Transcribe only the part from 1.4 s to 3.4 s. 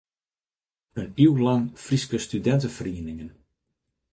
lang Fryske studinteferieningen.